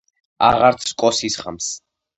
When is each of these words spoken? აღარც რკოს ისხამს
აღარც 0.47 0.87
რკოს 0.95 1.23
ისხამს 1.31 1.73